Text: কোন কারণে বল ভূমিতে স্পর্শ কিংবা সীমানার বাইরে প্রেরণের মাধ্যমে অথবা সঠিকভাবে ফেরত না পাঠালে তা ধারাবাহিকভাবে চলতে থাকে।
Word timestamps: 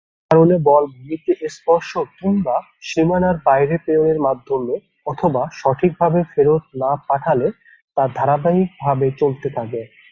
কোন 0.03 0.31
কারণে 0.31 0.55
বল 0.67 0.83
ভূমিতে 0.93 1.31
স্পর্শ 1.55 1.89
কিংবা 2.17 2.55
সীমানার 2.89 3.35
বাইরে 3.47 3.75
প্রেরণের 3.83 4.19
মাধ্যমে 4.27 4.75
অথবা 5.07 5.41
সঠিকভাবে 5.59 6.19
ফেরত 6.31 6.63
না 6.81 6.91
পাঠালে 7.07 7.47
তা 7.97 8.03
ধারাবাহিকভাবে 8.17 9.07
চলতে 9.21 9.47
থাকে। 9.57 9.81